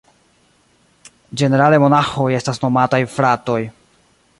[1.41, 3.65] Ĝenerale monaĥoj estas nomataj "fratoj".